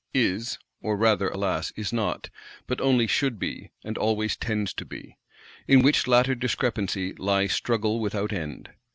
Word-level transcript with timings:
Is,—or 0.15 0.97
rather 0.97 1.29
alas, 1.29 1.71
is 1.75 1.93
not; 1.93 2.31
but 2.65 2.81
only 2.81 3.05
should 3.05 3.37
be, 3.37 3.69
and 3.83 3.99
always 3.99 4.35
tends 4.35 4.73
to 4.73 4.83
be! 4.83 5.15
In 5.67 5.83
which 5.83 6.07
latter 6.07 6.33
discrepancy 6.33 7.13
lies 7.19 7.53
struggle 7.53 7.99
without 7.99 8.33
end." 8.33 8.71